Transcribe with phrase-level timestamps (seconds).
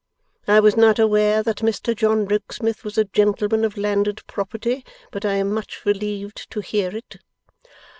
[0.47, 4.83] I was not aware that Mr John Rokesmith was a gentleman of landed property.
[5.11, 7.17] But I am much relieved to hear it.